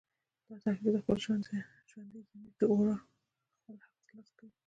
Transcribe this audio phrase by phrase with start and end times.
[0.49, 2.95] دا تحریک د خپل ژوندي ضمیر د اوره
[3.59, 4.51] خپل حق تر لاسه کوي